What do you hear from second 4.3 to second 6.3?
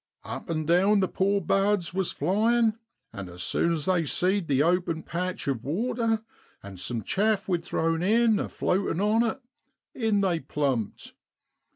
the open patch of water,